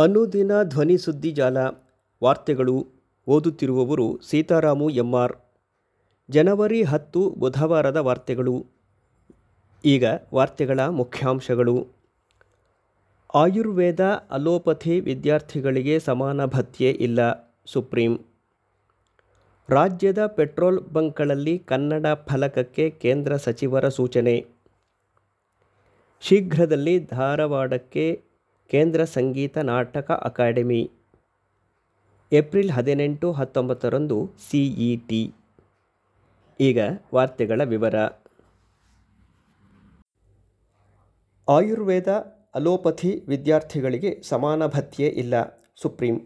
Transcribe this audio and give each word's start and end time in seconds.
ಅನುದಿನ 0.00 0.62
ಧ್ವನಿ 0.62 0.98
ಸುದ್ದಿ 0.98 1.30
ಜಾಲ 1.30 1.56
ವಾರ್ತೆಗಳು 2.24 2.86
ಓದುತ್ತಿರುವವರು 3.26 4.20
ಸೀತಾರಾಮು 4.22 4.90
ಎಂಆರ್. 4.90 5.32
ಜನವರಿ 6.30 6.82
ಹತ್ತು 6.82 7.30
ಬುಧವಾರದ 7.30 7.96
ವಾರ್ತೆಗಳು. 7.96 8.66
ಈಗ 9.84 10.04
ವಾರ್ತೆಗಳ 10.34 10.80
ಮುಖ್ಯಾಂಶಗಳು. 10.80 11.86
ಆಯುರ್ವೇದ 13.34 14.00
ಅಲೋಪಥಿ 14.30 15.00
ವಿದ್ಯಾರ್ಥಿಗಳಿಗೆ 15.00 15.98
ಸಮಾನ 15.98 16.44
ಭತ್ಯೆ 16.44 16.90
ಇಲ್ಲ, 16.90 17.52
ಸುಪ್ರೀಂ. 17.66 18.18
ರಾಜ್ಯದ 19.68 20.26
ಪೆಟ್ರೋಲ್ 20.26 20.80
ಬಂಕ್ಗಳಲ್ಲಿ 20.80 21.58
ಕನ್ನಡ 21.58 22.06
ಫಲಕಕ್ಕೆ 22.26 22.90
ಕೇಂದ್ರ 22.90 23.36
ಸಚಿವರ 23.36 23.88
ಸೂಚನೆ. 23.88 24.46
ಶೀಘ್ರದಲ್ಲಿ 26.20 27.06
ಧಾರವಾಡಕ್ಕೆ 27.06 28.29
ಕೇಂದ್ರ 28.70 29.04
ಸಂಗೀತ 29.14 29.58
ನಾಟಕ 29.70 30.08
ಅಕಾಡೆಮಿ. 30.24 30.80
ಏಪ್ರಿಲ್ 32.32 32.70
ಹದಿನೆಂಟು 32.70 33.28
ಹತ್ತೊಂಬತ್ತರಂದು 33.32 34.16
ಸಿಇಟಿ 34.48 35.22
ಈಗ 36.60 36.78
ವಾರ್ತೆಗಳ 37.14 37.60
ವಿವರ. 37.64 37.96
ಆಯುರ್ವೇದ 41.48 42.10
ಅಲೋಪಥಿ 42.54 43.10
ವಿದ್ಯಾರ್ಥಿಗಳಿಗೆ 43.28 44.10
ಸಮಾನ 44.28 44.66
ಭತ್ಯೆ 44.66 45.08
ಇಲ್ಲ, 45.22 45.34
ಸುಪ್ರೀಂ. 45.82 46.18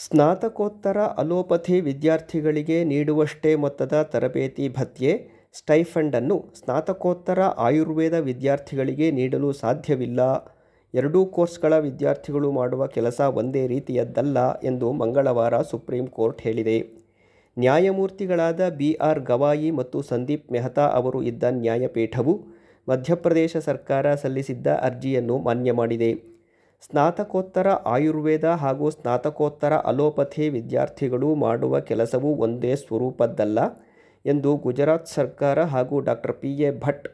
ಸ್ನಾತಕೋತ್ತರ 0.00 0.98
ಅಲೋಪಥಿ 1.22 1.76
ವಿದ್ಯಾರ್ಥಿಗಳಿಗೆ 1.80 2.78
ನೀಡುವಷ್ಟೇ 2.84 3.52
ಮೊತ್ತದ 3.54 4.02
ತರಬೇತಿ 4.12 4.66
ಭತ್ಯೆ 4.78 5.12
ಸ್ಟೈಫಂಡನ್ನು 5.54 6.38
ಸ್ನಾತಕೋತ್ತರ 6.58 7.40
ಆಯುರ್ವೇದ 7.66 8.18
ವಿದ್ಯಾರ್ಥಿಗಳಿಗೆ 8.30 9.08
ನೀಡಲು 9.10 9.52
ಸಾಧ್ಯವಿಲ್ಲ. 9.52 10.20
ಎರಡೂ 10.94 11.20
ಕೋರ್ಸ್ಗಳ 11.26 11.74
ವಿದ್ಯಾರ್ಥಿಗಳು 11.78 12.52
ಮಾಡುವ 12.52 12.86
ಕೆಲಸ 12.86 13.20
ಒಂದೇ 13.34 13.66
ರೀತಿಯದ್ದಲ್ಲ 13.66 14.38
ಎಂದು 14.60 14.92
ಮಂಗಳವಾರ 14.92 15.62
ಸುಪ್ರೀಂ 15.62 16.06
ಕೋರ್ಟ್ 16.06 16.40
ಹೇಳಿದೆ. 16.40 16.76
ನ್ಯಾಯಮೂರ್ತಿಗಳಾದ 17.56 18.68
ಬಿ 18.70 18.90
ಆರ್ 19.08 19.20
ಗವಾಯಿ 19.20 19.70
ಮತ್ತು 19.70 20.02
ಸಂದೀಪ್ 20.02 20.52
ಮೆಹ್ತಾ 20.52 20.84
ಅವರು 20.98 21.22
ಇದ್ದ 21.22 21.44
ನ್ಯಾಯಪೀಠವು 21.50 22.34
ಮಧ್ಯಪ್ರದೇಶ 22.88 23.56
ಸರ್ಕಾರ 23.56 24.14
ಸಲ್ಲಿಸಿದ್ದ 24.14 24.66
ಅರ್ಜಿಯನ್ನು 24.82 25.38
ಮಾನ್ಯ 25.38 25.72
ಮಾಡಿದೆ. 25.72 26.10
ಸ್ನಾತಕೋತ್ತರ 26.82 27.68
ಆಯುರ್ವೇದ 27.86 28.44
ಹಾಗೂ 28.44 28.90
ಸ್ನಾತಕೋತ್ತರ 28.90 29.74
ಅಲೋಪಥಿ 29.90 30.48
ವಿದ್ಯಾರ್ಥಿಗಳು 30.48 31.34
ಮಾಡುವ 31.34 31.80
ಕೆಲಸವು 31.80 32.30
ಒಂದೇ 32.36 32.74
ಸ್ವರೂಪದ್ದಲ್ಲ 32.74 33.58
ಎಂದು 34.24 34.56
ಗುಜರಾತ್ 34.56 35.08
ಸರ್ಕಾರ 35.08 35.62
ಹಾಗೂ 35.64 36.00
ಡಾಕ್ಟರ್ 36.00 36.32
ಪಿ 36.32 36.50
ಎ 36.62 36.70
ಭಟ್ 36.78 37.06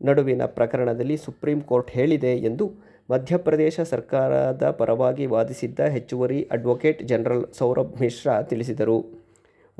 ನಡುವಿನ 0.00 0.42
ಪ್ರಕರಣದಲ್ಲಿ 0.46 1.16
ಸುಪ್ರೀಂ 1.16 1.60
ಕೋರ್ಟ್ 1.60 1.90
ಹೇಳಿದೆ 1.90 2.32
ಎಂದು 2.48 2.66
ಮಧ್ಯಪ್ರದೇಶ 3.10 3.80
ಸರ್ಕಾರದ 3.80 4.70
ಪರವಾಗಿ 4.70 5.26
ವಾದಿಸಿದ್ದ 5.26 5.80
ಹೆಚ್ಚುವರಿ 5.80 6.48
ಅಡ್ವೊಕೇಟ್ 6.50 7.02
ಜನರಲ್ 7.02 7.44
ಸೌರಭ್ 7.52 8.00
ಮಿಶ್ರಾ 8.00 8.42
ತಿಳಿಸಿದರು. 8.42 8.98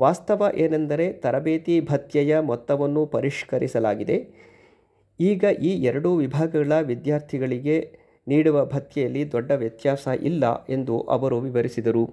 ವಾಸ್ತವ 0.01 0.51
ಏನೆಂದರೆ 0.55 1.13
ತರಬೇತಿ 1.13 1.81
ಭತ್ಯೆಯ 1.81 2.39
ಮೊತ್ತವನ್ನು 2.39 3.05
ಪರಿಷ್ಕರಿಸಲಾಗಿದೆ. 3.05 4.17
ಈಗ 5.19 5.43
ಈ 5.61 5.83
ಎರಡೂ 5.83 6.15
ವಿಭಾಗಗಳ 6.15 6.73
ವಿದ್ಯಾರ್ಥಿಗಳಿಗೆ 6.81 7.77
ನೀಡುವ 8.27 8.65
ಭತ್ಯೆಯಲ್ಲಿ 8.65 9.31
ದೊಡ್ಡ 9.31 9.51
ವ್ಯತ್ಯಾಸ 9.51 10.07
ಇಲ್ಲ 10.21 10.65
ಎಂದು 10.69 10.99
ಅವರು 11.01 11.39
ವಿವರಿಸಿದರು. 11.39 12.05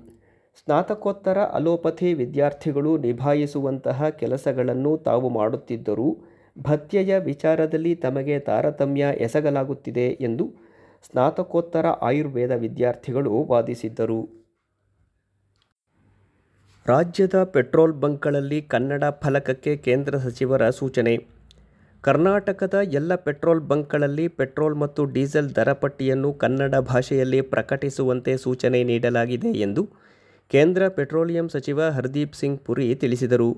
ಸ್ನಾತಕೋತ್ತರ 0.59 1.39
ಅಲೋಪಥಿ 1.39 2.15
ವಿದ್ಯಾರ್ಥಿಗಳು 2.15 2.99
ನಿಭಾಯಿಸುವಂತಹ 2.99 4.09
ಕೆಲಸಗಳನ್ನು 4.09 4.97
ತಾವು 4.99 5.29
ಮಾಡುತ್ತಿದ್ದರೂ 5.29 6.09
ಭತ್ಯೆಯ 6.59 7.19
ವಿಚಾರದಲ್ಲಿ 7.19 7.95
ತಮಗೆ 7.95 8.39
ತಾರತಮ್ಯ 8.39 9.05
ಎಸಗಲಾಗುತ್ತಿದೆ 9.19 10.09
ಎಂದು 10.21 10.72
ಸ್ನಾತಕೋತ್ತರ 11.07 11.87
ಆಯುರ್ವೇದ 11.87 12.51
ವಿದ್ಯಾರ್ಥಿಗಳು 12.51 13.45
ವಾದಿಸಿದ್ದರು. 13.51 14.21
ರಾಜ್ಯದ 16.87 17.45
ಪೆಟ್ರೋಲ್ 17.45 17.93
ಬಂಕ್ಗಳಲ್ಲಿ 17.93 18.63
ಕನ್ನಡ 18.63 19.05
ಫಲಕಕ್ಕೆ 19.11 19.77
ಕೇಂದ್ರ 19.77 20.19
ಸಚಿವರ 20.19 20.71
ಸೂಚನೆ. 20.71 21.15
ಕರ್ನಾಟಕದ 22.01 22.75
ಎಲ್ಲ 22.93 23.15
ಪೆಟ್ರೋಲ್ 23.15 23.61
ಬಂಕ್ಗಳಲ್ಲಿ 23.61 24.29
ಪೆಟ್ರೋಲ್ 24.29 24.77
ಮತ್ತು 24.77 25.05
ಡೀಸೆಲ್ 25.05 25.57
ದರಪಟ್ಟಿಯನ್ನು 25.57 26.33
ಕನ್ನಡ 26.33 26.75
ಭಾಷೆಯಲ್ಲಿ 26.75 27.41
ಪ್ರಕಟಿಸುವಂತೆ 27.41 28.37
ಸೂಚನೆ 28.37 28.85
ನೀಡಲಾಗಿದೆ 28.85 29.49
ಎಂದು 29.49 29.89
ಕೇಂದ್ರ 30.49 30.89
ಪೆಟ್ರೋಲಿಯಂ 30.89 31.49
ಸಚಿವ 31.49 31.83
ಹರ್ದೀಪ್ 31.89 32.35
ಸಿಂಗ್ 32.35 32.61
ಪುರಿ 32.61 32.95
ತಿಳಿಸಿದರು. 32.95 33.51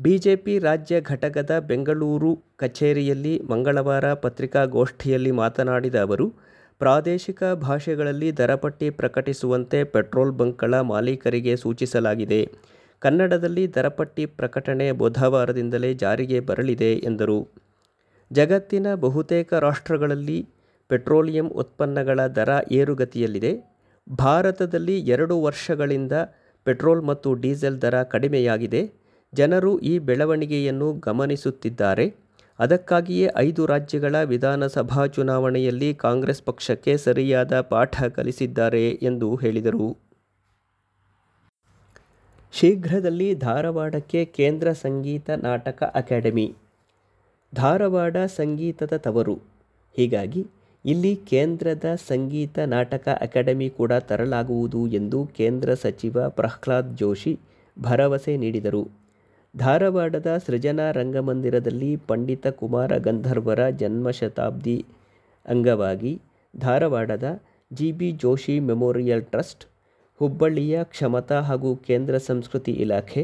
ಬಿಜೆಪಿ 0.00 0.58
ರಾಜ್ಯ 0.58 1.00
ಘಟಕದ 1.00 1.58
ಬೆಂಗಳೂರು 1.58 2.30
ಕಚೇರಿಯಲ್ಲಿ 2.56 3.38
ಮಂಗಳವಾರ 3.38 4.14
ಪತ್ರಿಕಾಗೋಷ್ಠಿಯಲ್ಲಿ 4.14 5.30
ಮಾತನಾಡಿದ 5.30 5.94
ಅವರು 6.00 6.53
ಪ್ರಾದೇಶಿಕ 6.80 7.42
ಭಾಷೆಗಳಲ್ಲಿ 7.54 8.36
ದರಪಟ್ಟಿ 8.36 8.90
ಪ್ರಕಟಿಸುವಂತೆ 8.90 9.84
ಪೆಟ್ರೋಲ್ 9.84 10.32
ಬಂಕ್ಗಳ 10.32 10.80
ಮಾಲೀಕರಿಗೆ 10.80 11.56
ಸೂಚಿಸಲಾಗಿದೆ. 11.56 12.40
ಕನ್ನಡದಲ್ಲಿ 13.02 13.74
ದರಪಟ್ಟಿ 13.74 14.26
ಪ್ರಕಟಣೆ 14.26 14.92
ಬುಧವಾರದಿಂದಲೇ 14.92 15.94
ಜಾರಿಗೆ 15.94 16.40
ಬರಲಿದೆ 16.40 16.92
ಎಂದರು. 17.10 17.38
ಜಗತ್ತಿನ 18.30 18.94
ಬಹುತೇಕ 18.94 19.54
ರಾಷ್ಟ್ರಗಳಲ್ಲಿ 19.66 20.38
ಪೆಟ್ರೋಲಿಯಂ 20.90 21.48
ಉತ್ಪನ್ನಗಳ 21.52 22.20
ದರ 22.38 22.48
ಏರುಗತಿಯಲ್ಲಿದೆ. 22.70 23.52
ಭಾರತದಲ್ಲಿ 24.06 25.00
ಎರಡು 25.08 25.42
ವರ್ಷಗಳಿಂದ 25.42 26.12
ಪೆಟ್ರೋಲ್ 26.66 27.02
ಮತ್ತು 27.02 27.34
ಡೀಸೆಲ್ 27.34 27.82
ದರ 27.82 28.02
ಕಡಿಮೆಯಾಗಿದೆ. 28.02 28.82
ಜನರು 29.32 29.78
ಈ 29.78 29.98
ಬೆಳವಣಿಗೆಯನ್ನು 29.98 30.92
ಗಮನಿಸುತ್ತಿದ್ದಾರೆ. 31.06 32.06
ಅದಕ್ಕಾಗಿಯೇ 32.58 33.30
ಐದು 33.36 33.66
ರಾಜ್ಯಗಳ 33.66 34.22
ವಿಧಾನಸಭಾ 34.22 35.06
ಚುನಾವಣೆಯಲ್ಲಿ 35.06 35.94
ಕಾಂಗ್ರೆಸ್ 35.94 36.42
ಪಕ್ಷಕ್ಕೆ 36.42 36.96
ಸರಿಯಾದ 36.96 37.60
ಪಾಠ 37.60 38.02
ಕಲಿಸಿದ್ದಾರೆ 38.02 38.90
ಎಂದು 38.90 39.36
ಹೇಳಿದರು. 39.36 39.96
ಶೀಘ್ರದಲ್ಲಿ 42.52 43.34
ಧಾರವಾಡಕ್ಕೆ 43.34 44.24
ಕೇಂದ್ರ 44.24 44.72
ಸಂಗೀತ 44.72 45.30
ನಾಟಕ 45.30 45.82
ಅಕಾಡೆಮಿ. 45.82 46.54
ಧಾರವಾಡ 47.54 48.16
ಸಂಗೀತದ 48.16 48.96
ತವರು. 48.96 49.34
ಹೀಗಾಗಿ 49.96 50.46
ಇಲ್ಲಿ 50.84 51.16
ಕೇಂದ್ರದ 51.16 51.84
ಸಂಗೀತ 52.06 52.58
ನಾಟಕ 52.58 53.08
ಅಕಾಡೆಮಿ 53.20 53.70
ಕೂಡ 53.70 53.92
ತರಲಾಗುವುದು 53.92 54.86
ಎಂದು 54.86 55.26
ಕೇಂದ್ರ 55.26 55.74
ಸಚಿವ 55.74 56.28
ಪ್ರಹ್ಲಾದ್ 56.28 56.96
ಜೋಶಿ 56.96 57.40
ಭರವಸೆ 57.80 58.36
ನೀಡಿದರು. 58.36 59.03
ಧಾರವಾಡದ 59.54 60.26
ಸೃಜನಾ 60.46 60.90
ರಂಗಮಂದಿರದಲ್ಲಿ 60.90 61.96
ಪಂಡಿತ 61.96 62.46
ಕುಮಾರ 62.46 62.96
ಗಂಧರ್ವರ 62.96 63.68
ಜನ್ಮಶತಾಬ್ದಿ 63.70 64.84
ಅಂಗವಾಗಿ 65.46 66.12
ಧಾರವಾಡದ 66.56 67.26
G 67.70 67.92
B 67.92 68.12
Joshi 68.12 68.60
memorial 68.60 69.22
trust, 69.22 69.64
ಹುಬ್ಬಳ್ಳಿಯ 70.20 70.78
ಕ್ಷಮತಾ 70.84 71.40
ಹಾಗೂ 71.40 71.76
ಕೇಂದ್ರ 71.76 72.18
ಸಂಸ್ಕೃತಿ 72.18 72.72
ಇಲಾಖೆ 72.84 73.22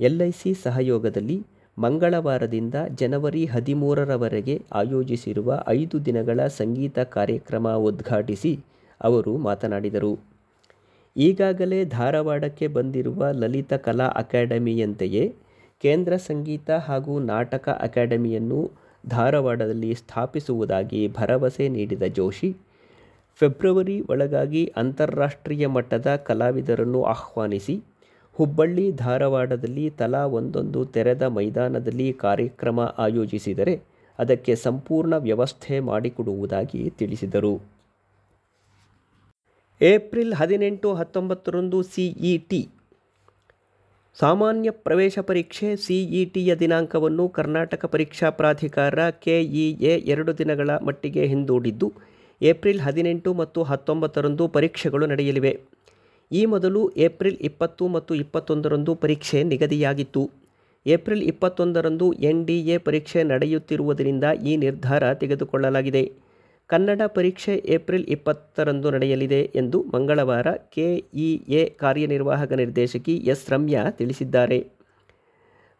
ಎಲ್ಐಸಿ 0.00 0.54
ಸಹಯೋಗದಲ್ಲಿ 0.54 1.38
ಮಂಗಳವಾರದಿಂದ 1.78 2.74
ಜನವರಿ 3.00 3.44
ಹದಿಮೂರರವರೆಗೆ 3.44 4.62
ಆಯೋಜಿಸಿರುವ 4.72 5.58
ಐದು 5.68 6.04
ದಿನಗಳ 6.04 6.46
ಸಂಗೀತ 6.46 6.98
ಕಾರ್ಯಕ್ರಮ 6.98 7.68
ಉದ್ಘಾಟಿಸಿ 7.88 8.52
ಅವರು 9.00 9.36
ಮಾತನಾಡಿದರು. 9.36 10.12
ಈಗಾಗಲೇ 11.16 11.84
ಧಾರವಾಡಕ್ಕೆ 11.84 12.66
ಬಂದಿರುವ 12.66 13.24
ಲಲಿತ 13.32 13.74
ಕಲಾ 13.86 14.06
ಅಕಾಡೆಮಿಯಂತೆಯೇ 14.22 15.24
ಕೇಂದ್ರ 15.80 16.16
ಸಂಗೀತ 16.16 16.70
ಹಾಗೂ 16.70 17.18
ನಾಟಕ 17.18 17.68
ಅಕಾಡೆಮಿಯನ್ನು 17.80 18.60
ಧಾರವಾಡದಲ್ಲಿ 19.06 19.94
ಸ್ಥಾಪಿಸುವುದಾಗಿ 19.94 21.08
ಭರವಸೆ 21.08 21.68
ನೀಡಿದ 21.68 22.02
ಜೋಶಿ, 22.02 22.56
ಫೆಬ್ರವರಿ 23.40 24.00
ಒಳಗಾಗಿ 24.00 24.72
ಅಂತಾರಾಷ್ಟ್ರೀಯ 24.76 25.66
ಮಟ್ಟದ 25.66 26.16
ಕಲಾವಿದರನ್ನು 26.16 27.02
ಆಹ್ವಾನಿಸಿ, 27.04 27.76
ಹುಬ್ಬಳ್ಳಿ, 28.36 28.92
ಧಾರವಾಡದಲ್ಲಿ 28.92 29.90
ತಲಾ 29.90 30.26
ಒಂದೊಂದು 30.38 30.84
ತೆರೆದ 30.84 31.22
ಮೈದಾನದಲ್ಲಿ 31.22 32.12
ಕಾರ್ಯಕ್ರಮ 32.12 32.80
ಆಯೋಜಿಸಿದರೆ 32.98 33.74
ಅದಕ್ಕೆ 34.18 34.54
ಸಂಪೂರ್ಣ 34.56 35.14
ವ್ಯವಸ್ಥೆ 35.18 35.80
ಮಾಡಿಕೊಡುವುದಾಗಿ 35.80 36.90
ತಿಳಿಸಿದರು. 36.90 37.54
ಏಪ್ರಿಲ್ 39.80 40.34
ಹದಿನೆಂಟು 40.34 40.94
ಹತ್ತೊಂಬತ್ತರಂದು 40.94 41.82
ಸಿಇಟಿ 41.82 42.60
ಸಾಮಾನ್ಯ 44.20 44.70
ಪ್ರವೇಶ 44.70 45.18
ಪರೀಕ್ಷೆ 45.18 45.76
ಸಿಇಟಿಯ 45.76 46.54
ದಿನಾಂಕವನ್ನು 46.54 47.28
ಕರ್ನಾಟಕ 47.28 47.84
ಪರೀಕ್ಷಾ 47.84 48.30
ಪ್ರಾಧಿಕಾರ 48.30 49.10
ಕೆಇಎ 49.10 49.92
ಎರಡು 50.12 50.38
ದಿನಗಳ 50.38 50.70
ಮಟ್ಟಿಗೆ 50.82 51.26
ಹಿಂದೂಡಿದ್ದು, 51.26 51.92
ಏಪ್ರಿಲ್ 52.40 52.80
ಹದಿನೆಂಟು 52.80 53.34
ಮತ್ತು 53.34 53.62
ಹತ್ತೊಂಬತ್ತರಂದು 53.62 54.48
ಪರೀಕ್ಷೆಗಳು 54.48 55.06
ನಡೆಯಲಿವೆ. 55.06 55.52
ಈ 56.30 56.42
ಮೊದಲು 56.46 56.82
ಏಪ್ರಿಲ್ 56.96 57.36
ಇಪ್ಪತ್ತು 57.40 57.88
ಮತ್ತು 57.88 58.14
ಇಪ್ಪತ್ತೊಂದರಂದು 58.14 58.94
ಪರೀಕ್ಷೆ 58.94 59.42
ನಿಗದಿಯಾಗಿತ್ತು. 59.42 60.22
ಏಪ್ರಿಲ್ 60.86 61.22
ಇಪ್ಪತ್ತೊಂದರಂದು 61.22 62.12
ಎನ್ 62.30 62.46
ಡಿ 62.46 62.58
ಎ 62.74 62.78
ಪರೀಕ್ಷೆ 62.78 63.22
ನಡೆಯುತ್ತಿರುವುದರಿಂದ 63.24 64.24
ಈ 64.44 64.54
ನಿರ್ಧಾರ 64.56 65.12
ತೆಗೆದುಕೊಳ್ಳಲಾಗಿದೆ. 65.12 66.04
ಕನ್ನಡ 66.70 67.02
ಪರೀಕ್ಷೆ 67.06 67.54
ಏಪ್ರಿಲ್ 67.68 68.06
ಇಪ್ಪತ್ತರಂದು 68.06 68.90
ನಡೆಯಲಿದೆ 68.90 69.42
ಎಂದು 69.54 69.78
ಮಂಗಳವಾರ 69.94 70.46
ಕೆಇಎ 70.52 71.64
ಕಾರ್ಯನಿರ್ವಾಹಕ 71.64 72.52
ನಿರ್ದೇಶಕಿ 72.52 73.14
ಎಸ್ 73.32 73.50
ರಮ್ಯಾ 73.50 73.90
ತಿಳಿಸಿದ್ದಾರೆ. 73.90 74.58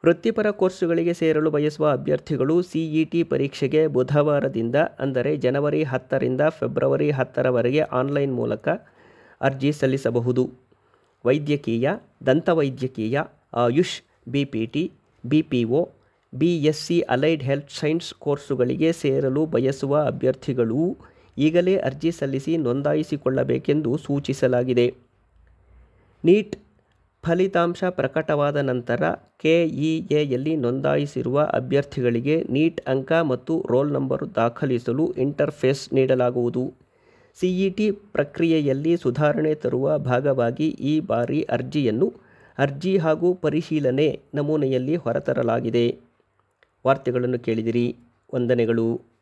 ವೃತ್ತಿಪರ 0.04 0.50
ಕೋರ್ಸುಗಳಿಗೆ 0.50 1.14
ಸೇರಲು 1.14 1.50
ಬಯಸುವ 1.50 1.86
ಅಭ್ಯರ್ಥಿಗಳು 1.90 2.62
ಸಿಇಟಿ 2.62 3.22
ಪರೀಕ್ಷೆಗೆ 3.22 3.86
ಬುಧವಾರದಿಂದ, 3.86 4.76
ಅಂದರೆ 5.00 5.36
ಜನವರಿ 5.36 5.82
ಹತ್ತರಿಂದ 5.82 6.40
ಫೆಬ್ರವರಿ 6.48 7.10
ಹತ್ತರವರೆಗೆ 7.10 7.80
ಆನ್ಲೈನ್ 7.80 8.34
ಮೂಲಕ 8.34 8.68
ಅರ್ಜಿ 9.40 9.72
ಸಲ್ಲಿಸಬಹುದು. 9.72 10.44
ವೈದ್ಯಕೀಯ, 11.24 11.88
ದಂತವೈದ್ಯಕೀಯ, 12.26 13.16
AYUSH 13.54 13.96
B 14.28 14.44
P 14.44 14.66
T 14.66 14.84
B 15.24 15.42
P 15.42 15.64
O 15.64 15.80
B 16.32 16.50
S 16.70 16.80
C 16.86 16.96
allied 17.14 17.42
health 17.42 17.70
science 17.70 18.14
ಕೋರ್ಸುಗಳಿಗೆ 18.14 18.92
ಸೇರಲು 18.92 19.42
ಬಯಸುವ 19.46 20.02
ಅಭ್ಯರ್ಥಿಗಳು 20.06 20.80
ಈಗಲೇ 21.36 21.74
ಅರ್ಜಿ 21.88 22.10
ಸಲ್ಲಿಸಿ 22.10 22.56
ನೋಂದಾಯಿಸಿಕೊಳ್ಳಬೇಕೆಂದು 22.56 23.90
ಸೂಚಿಸಲಾಗಿದೆ. 23.96 24.86
ನೀಟ್ 26.24 26.56
ಫಲಿತಾಂಶ 27.24 27.84
ಪ್ರಕಟವಾದ 27.98 28.56
ನಂತರ 28.70 29.02
ಕೆಇಎಯಲ್ಲಿ 29.42 30.56
ನೋಂದಾಯಿಸಿರುವ 30.56 31.44
ಅಭ್ಯರ್ಥಿಗಳಿಗೆ 31.60 32.36
ನೀಟ್ 32.56 32.80
ಅಂಕ 32.88 33.12
ಮತ್ತು 33.30 33.54
ರೋಲ್ 33.70 33.92
ನಂಬರ್ 33.92 34.24
ದಾಖಲಿಸಲು 34.34 35.06
ಇಂಟರ್ಫೇಸ್ 35.24 35.94
ನೀಡಲಾಗುವುದು. 35.94 36.64
ಸಿಇಟಿ 37.36 37.90
ಪ್ರಕ್ರಿಯೆಯಲ್ಲಿ 37.90 38.96
ಸುಧಾರಣೆ 38.96 39.54
ತರುವ 39.54 39.98
ಭಾಗವಾಗಿ 40.10 40.68
ಈ 40.92 41.00
ಬಾರಿ 41.00 41.40
ಅರ್ಜಿಯನ್ನು 41.56 42.08
ಅರ್ಜಿ 42.58 42.96
ಹಾಗೂ 42.96 43.34
ಪರಿಶೀಲನೆ 43.34 44.08
ನಮೂನೆಯಲ್ಲಿ 44.34 44.96
ಹೊರತರಲಾಗಿದೆ. 44.96 45.86
ವಾರ್ತೆಗಳನ್ನು 46.86 47.38
ಕೇಳಿದಿರಿ. 47.38 47.96
ವಂದನೆಗಳು. 48.34 49.15